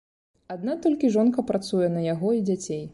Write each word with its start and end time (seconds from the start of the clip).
Адна 0.55 0.77
толькі 0.87 1.13
жонка 1.17 1.47
працуе 1.53 1.95
на 1.95 2.09
яго 2.13 2.37
і 2.41 2.45
дзяцей. 2.53 2.85